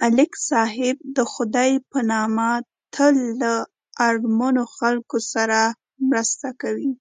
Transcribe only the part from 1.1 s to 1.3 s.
د